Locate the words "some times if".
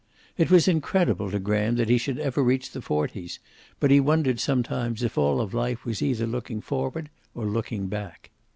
4.39-5.15